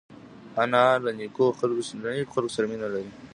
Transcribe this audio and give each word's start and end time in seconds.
انا 0.61 0.83
له 1.03 1.11
نیکو 1.19 1.45
خلکو 1.59 2.51
سره 2.55 2.65
مینه 2.71 2.87
لري 2.93 3.11